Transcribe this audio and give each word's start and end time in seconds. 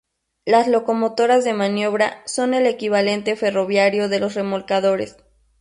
Las 0.45 0.67
locomotoras 0.67 1.43
de 1.43 1.53
maniobra 1.53 2.23
son 2.25 2.55
el 2.55 2.65
equivalente 2.65 3.35
ferroviario 3.35 4.09
de 4.09 4.19
los 4.19 4.33
remolcadores. 4.33 5.17